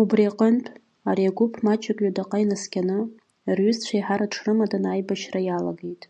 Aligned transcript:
Убри 0.00 0.22
аҟнытә, 0.30 0.70
ари 1.08 1.24
агәыԥ 1.30 1.54
маҷк 1.64 1.98
ҩадаҟа 2.02 2.38
инаскьаны, 2.42 2.98
рҩызцәа 3.56 3.94
иаҳа 3.96 4.16
рыҽрымаданы 4.20 4.88
аибашьра 4.90 5.40
иалагеит. 5.44 6.02